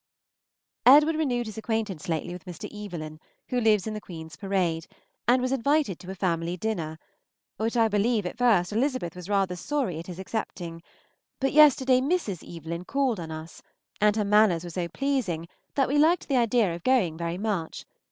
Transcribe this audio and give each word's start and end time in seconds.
Edward 0.87 1.15
renewed 1.15 1.45
his 1.45 1.59
acquaintance 1.59 2.09
lately 2.09 2.33
with 2.33 2.45
Mr. 2.45 2.67
Evelyn, 2.73 3.19
who 3.49 3.61
lives 3.61 3.85
in 3.85 3.93
the 3.93 4.01
Queen's 4.01 4.35
Parade, 4.35 4.87
and 5.27 5.43
was 5.43 5.51
invited 5.51 5.99
to 5.99 6.09
a 6.09 6.15
family 6.15 6.57
dinner, 6.57 6.97
which 7.57 7.77
I 7.77 7.87
believe 7.87 8.25
at 8.25 8.39
first 8.39 8.73
Elizabeth 8.73 9.15
was 9.15 9.29
rather 9.29 9.55
sorry 9.55 9.99
at 9.99 10.07
his 10.07 10.17
accepting; 10.17 10.81
but 11.39 11.53
yesterday 11.53 12.01
Mrs. 12.01 12.41
Evelyn 12.43 12.83
called 12.83 13.19
on 13.19 13.29
us, 13.29 13.61
and 14.01 14.15
her 14.15 14.25
manners 14.25 14.63
were 14.63 14.71
so 14.71 14.87
pleasing 14.87 15.47
that 15.75 15.87
we 15.87 15.99
liked 15.99 16.27
the 16.27 16.35
idea 16.37 16.73
of 16.73 16.81
going 16.81 17.15
very 17.15 17.37
much. 17.37 17.85